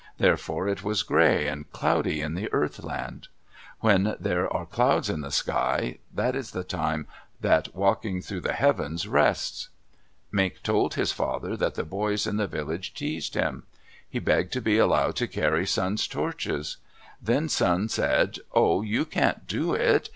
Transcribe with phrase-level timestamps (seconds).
[0.17, 3.27] Therefore it was gray and cloudy in the Earth Land.
[3.81, 7.05] When there are clouds in the sky, that is the time
[7.39, 9.69] that Walking through the Heavens rests.
[10.31, 13.61] Mink told his father that the boys in the village teased him.
[14.09, 16.77] He begged to be allowed to carry Sun's torches.
[17.21, 20.09] Then Sun said, "Oh, you can't do it.